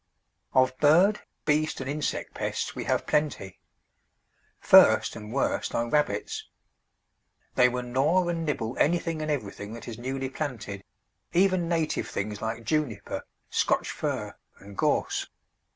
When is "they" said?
7.53-7.69